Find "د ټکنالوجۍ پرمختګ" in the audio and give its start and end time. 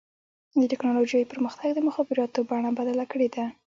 0.59-1.69